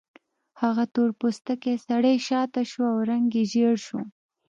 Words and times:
هغه 0.61 0.83
تور 0.93 1.09
پوستکی 1.19 1.75
سړی 1.87 2.15
شاته 2.27 2.61
شو 2.71 2.83
او 2.91 2.97
رنګ 3.09 3.25
یې 3.37 3.43
ژیړ 3.51 3.73
شو 3.85 3.99